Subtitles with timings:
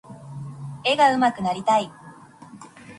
[0.83, 1.91] 絵が上手くなりたい。